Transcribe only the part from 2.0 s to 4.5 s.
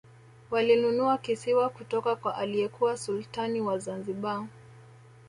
kwa aliyekuwa sultani wa zanzibar